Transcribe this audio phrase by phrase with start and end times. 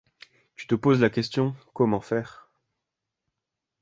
[0.55, 2.49] tu te poses la question: Comment faire?